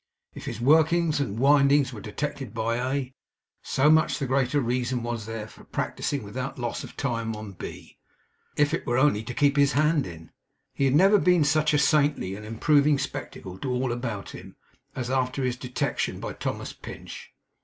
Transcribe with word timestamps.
If 0.33 0.45
his 0.45 0.59
workings 0.59 1.19
and 1.19 1.37
windings 1.37 1.93
were 1.93 2.01
detected 2.01 2.55
by 2.55 2.77
A, 2.93 3.13
so 3.61 3.91
much 3.91 4.17
the 4.17 4.25
greater 4.25 4.59
reason 4.59 5.03
was 5.03 5.27
there 5.27 5.47
for 5.47 5.63
practicing 5.63 6.23
without 6.23 6.57
loss 6.57 6.83
of 6.83 6.97
time 6.97 7.35
on 7.35 7.51
B, 7.51 7.99
if 8.57 8.73
it 8.73 8.87
were 8.87 8.97
only 8.97 9.21
to 9.23 9.35
keep 9.35 9.57
his 9.57 9.73
hand 9.73 10.07
in. 10.07 10.31
He 10.73 10.85
had 10.85 10.95
never 10.95 11.19
been 11.19 11.43
such 11.43 11.71
a 11.71 11.77
saintly 11.77 12.33
and 12.33 12.43
improving 12.47 12.97
spectacle 12.97 13.59
to 13.59 13.69
all 13.71 13.91
about 13.91 14.31
him, 14.31 14.55
as 14.95 15.11
after 15.11 15.43
his 15.43 15.55
detection 15.55 16.19
by 16.19 16.33
Thomas 16.33 16.73
Pinch. 16.73 17.31